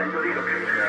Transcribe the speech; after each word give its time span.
Yo 0.00 0.22
digo 0.22 0.42
que 0.46 0.79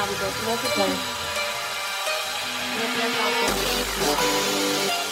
how 0.00 0.08
we 0.08 0.14
go 0.16 0.30
to. 5.04 5.09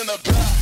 in 0.00 0.06
the 0.06 0.18
back. 0.24 0.59